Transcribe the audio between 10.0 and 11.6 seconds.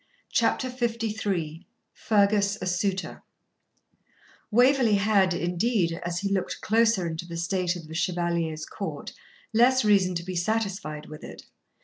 to be satisfied with it.